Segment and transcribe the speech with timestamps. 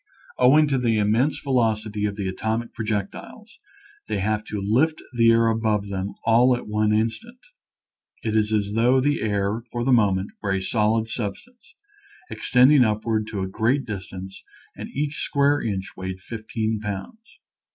[0.39, 3.59] Owing to the immense velocity of the atomic projectiles,
[4.07, 5.85] they have to lift the air above
[6.25, 7.37] all at one instant.
[8.23, 11.75] It is as though the air for the moment were a solid substance,
[12.31, 14.41] ex tending upward to a great distance,
[14.75, 17.37] and each square inch weighed 15 pounds.